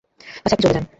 [0.35, 0.85] আচ্ছা, আপনি চলে যান।